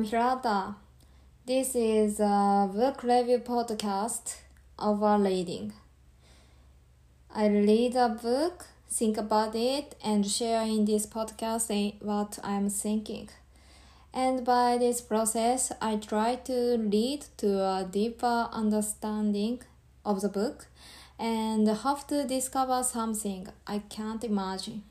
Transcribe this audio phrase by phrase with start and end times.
[0.00, 0.76] am Hirata.
[1.44, 4.36] This is a book review podcast
[4.78, 5.74] of our reading.
[7.34, 13.28] I read a book, think about it, and share in this podcast what I'm thinking.
[14.14, 19.60] And by this process, I try to lead to a deeper understanding
[20.02, 20.68] of the book
[21.18, 24.82] and hope to discover something I can't imagine.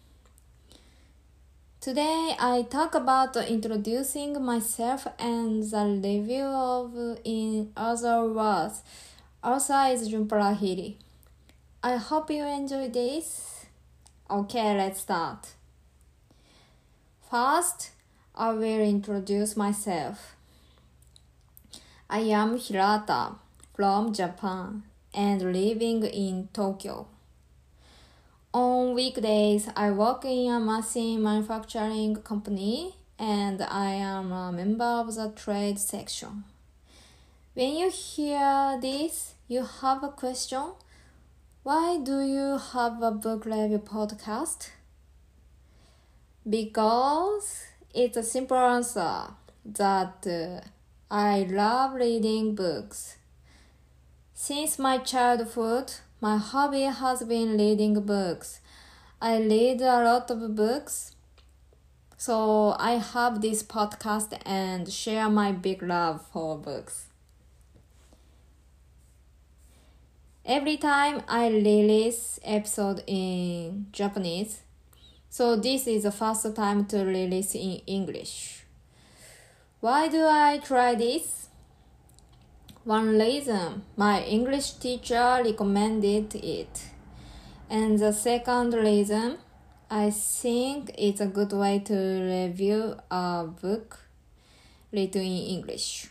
[1.82, 8.84] Today I talk about introducing myself and the review of In Other Words.
[9.42, 10.98] Also is Jhumpa Lahiri.
[11.82, 13.66] I hope you enjoy this.
[14.30, 15.54] Okay, let's start.
[17.32, 17.91] First,
[18.36, 20.36] I will introduce myself.
[22.10, 23.36] I am Hirata
[23.74, 24.84] from Japan
[25.14, 27.08] and living in Tokyo.
[28.52, 35.14] On weekdays, I work in a machine manufacturing company and I am a member of
[35.14, 36.46] the trade section.
[37.54, 40.72] When you hear this, you have a question.
[41.62, 44.70] Why do you have a book review podcast?
[46.50, 49.26] Because it's a simple answer
[49.64, 50.68] that uh,
[51.14, 53.18] I love reading books.
[54.34, 58.59] Since my childhood, my hobby has been reading books.
[59.21, 61.15] I read a lot of books.
[62.17, 67.06] So I have this podcast and share my big love for books.
[70.45, 74.62] Every time I release episode in Japanese,
[75.29, 78.66] so this is the first time to release in English.
[79.79, 81.49] Why do I try this?
[82.85, 86.86] One reason, my English teacher recommended it.
[87.69, 89.38] And the second reason,
[89.92, 94.00] I think it's a good way to review a book
[94.94, 96.08] written in English.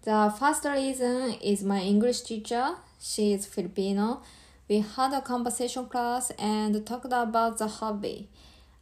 [0.00, 2.76] The first reason is my English teacher.
[2.98, 4.22] She is Filipino.
[4.66, 8.30] We had a conversation class and talked about the hobby.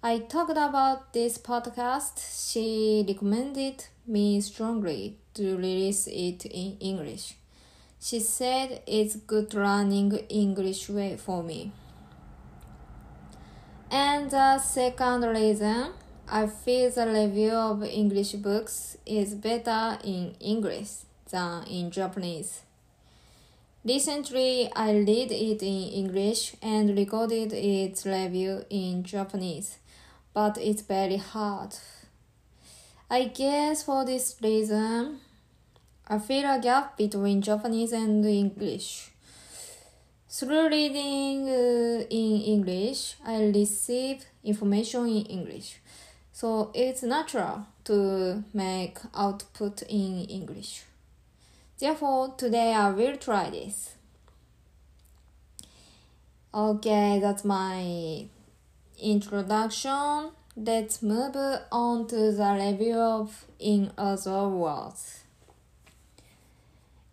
[0.01, 2.23] I talked about this podcast.
[2.53, 7.35] She recommended me strongly to release it in English.
[8.01, 11.73] She said it's good learning English way for me.
[13.91, 15.93] And the second reason,
[16.29, 20.91] I feel the review of English books is better in English
[21.31, 22.63] than in Japanese.
[23.85, 29.79] Recently, I read it in English and recorded its review in Japanese,
[30.35, 31.75] but it's very hard.
[33.13, 35.19] I guess for this reason,
[36.07, 39.11] I feel a gap between Japanese and English.
[40.29, 45.81] Through reading uh, in English, I receive information in English.
[46.33, 50.85] So it's natural to make output in English.
[51.81, 53.97] Therefore, today I will try this.
[56.55, 58.29] Okay, that's my
[59.01, 60.31] introduction.
[60.57, 61.37] Let's move
[61.71, 65.21] on to the review of In Other Words.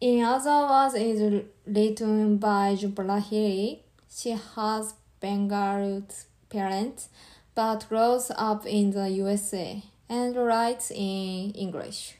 [0.01, 3.81] In Other Words is written by Lahiri.
[4.09, 6.03] She has Bengali
[6.49, 7.09] parents
[7.53, 12.15] but grows up in the USA and writes in English.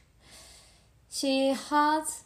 [1.09, 2.25] She has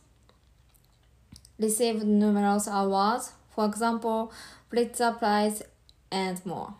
[1.58, 4.34] received numerous awards, for example,
[4.70, 5.64] Pulitzer Prize
[6.12, 6.74] and more.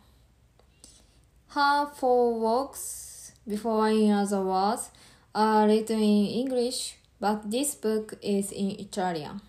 [1.54, 4.90] Her four works, before in other words,
[5.36, 9.42] are written in English, but this book is in Italian.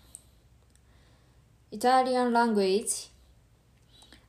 [1.71, 3.07] Italian language.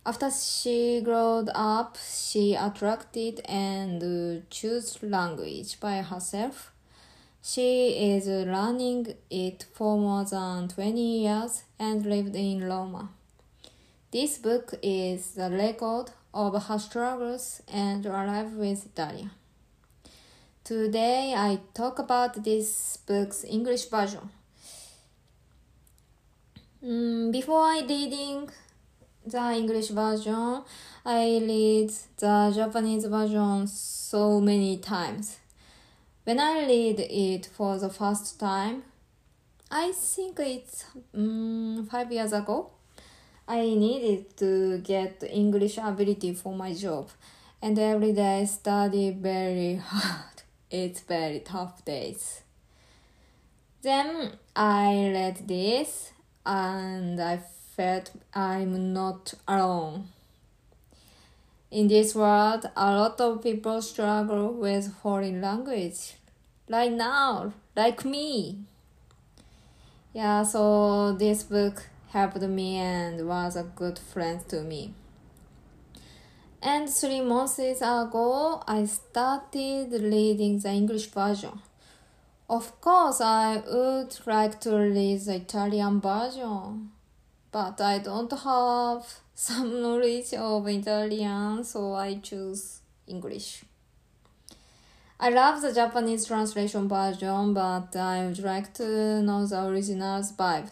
[0.07, 6.71] After she grew up, she attracted and chose language by herself.
[7.43, 13.09] She is learning it for more than 20 years and lived in Roma.
[14.13, 19.31] This book is the record of her struggles and her life with Daria.
[20.65, 24.29] Today I talk about this book's English version.
[26.83, 28.51] Mm, before I reading
[29.25, 30.63] the English version,
[31.07, 35.39] I read the Japanese version so many times.
[36.25, 38.83] When I read it for the first time,
[39.71, 40.85] I think it's
[41.15, 42.71] um, five years ago.
[43.47, 47.11] I needed to get English ability for my job,
[47.61, 50.43] and every day I study very hard.
[50.71, 52.41] It's very tough days.
[53.83, 56.13] Then I read this,
[56.45, 57.39] and I
[57.77, 60.09] felt I'm not alone.
[61.71, 66.15] In this world, a lot of people struggle with foreign language
[66.69, 68.61] right now, like me.
[70.13, 71.83] Yeah, so this book
[72.15, 74.95] helped me and was a good friend to me.
[76.63, 81.61] And three months ago, I started reading the English version.
[82.49, 86.91] Of course, I would like to read the Italian version,
[87.51, 89.03] but I don't have
[89.35, 93.65] some knowledge of Italian, so I choose English.
[95.19, 100.71] I love the Japanese translation version, but I would like to know the original's vibe.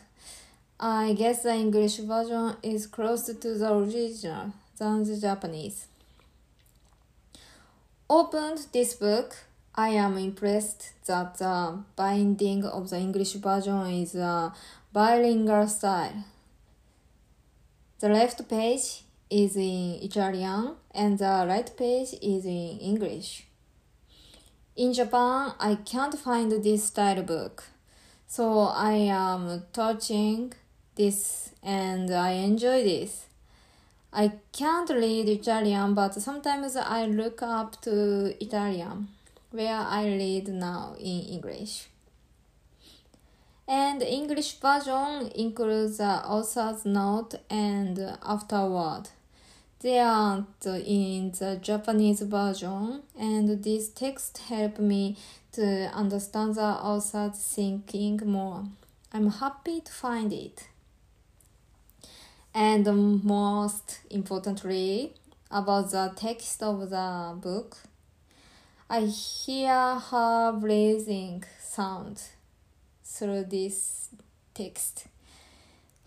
[0.84, 5.86] I guess the English version is closer to the original than the Japanese.
[8.10, 9.36] Opened this book,
[9.76, 14.52] I am impressed that the binding of the English version is a
[14.92, 16.24] bilingual style.
[18.00, 23.46] The left page is in Italian and the right page is in English.
[24.74, 27.62] In Japan, I can't find this style book,
[28.26, 30.54] so I am touching
[30.94, 33.26] this and I enjoy this.
[34.12, 39.08] I can't read Italian, but sometimes I look up to Italian,
[39.50, 41.88] where I read now in English.
[43.66, 49.08] And English version includes the author's note and afterword.
[49.80, 55.16] They aren't in the Japanese version, and this text help me
[55.52, 58.64] to understand the author's thinking more.
[59.12, 60.68] I'm happy to find it.
[62.54, 65.14] And most importantly,
[65.50, 67.78] about the text of the book,
[68.90, 72.22] I hear her breathing sound
[73.04, 74.10] through this
[74.52, 75.06] text.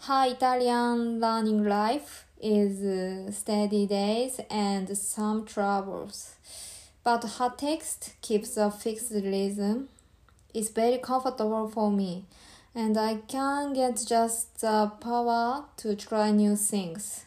[0.02, 6.36] Her Italian learning life is uh, steady days and some troubles,
[7.04, 9.90] but her text keeps a fixed rhythm.
[10.54, 12.26] It's very comfortable for me
[12.76, 17.26] and I can get just the power to try new things.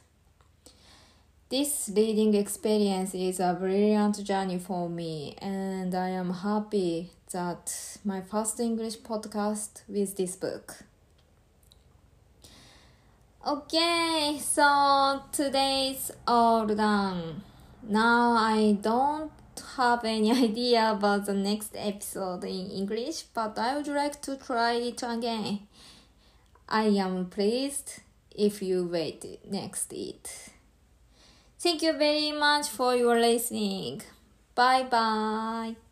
[1.49, 8.21] This reading experience is a brilliant journey for me, and I am happy that my
[8.21, 10.85] first English podcast with this book.
[13.47, 17.41] Okay, so today's all done.
[17.83, 19.33] Now I don't
[19.77, 24.75] have any idea about the next episode in English, but I would like to try
[24.75, 25.61] it again.
[26.69, 28.01] I am pleased
[28.35, 30.51] if you wait next it.
[31.59, 34.03] Thank you very much for your listening.
[34.55, 35.88] Bye bye.